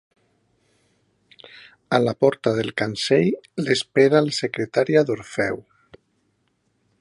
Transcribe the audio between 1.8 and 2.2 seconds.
A la